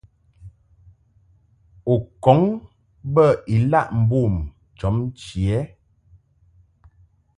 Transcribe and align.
U 1.93 1.95
kɔŋ 2.23 2.41
bə 3.13 3.25
ilaʼ 3.55 3.87
mbom 4.01 4.33
jɔbnchi 4.77 5.41
ɛ? 5.59 5.61